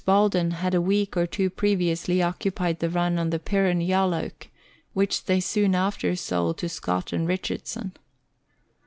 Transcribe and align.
Bolden 0.03 0.49
had 0.49 0.73
a 0.73 0.81
week 0.81 1.15
or 1.15 1.27
two 1.27 1.51
previously 1.51 2.23
occupied 2.23 2.79
the 2.79 2.89
run 2.89 3.19
on 3.19 3.29
the 3.29 3.37
Pirron 3.37 3.81
Yalloak, 3.85 4.47
which 4.93 5.25
they 5.25 5.39
soon 5.39 5.75
after 5.75 6.15
sold 6.15 6.57
to 6.57 6.67
Scott 6.69 7.13
and 7.13 7.27
Richard 7.27 7.67
son. 7.67 7.91